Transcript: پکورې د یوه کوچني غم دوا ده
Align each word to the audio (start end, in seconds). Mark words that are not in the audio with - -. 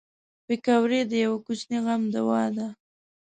پکورې 0.45 1.01
د 1.09 1.11
یوه 1.23 1.37
کوچني 1.45 1.79
غم 1.85 2.01
دوا 2.15 2.43
ده 2.55 2.67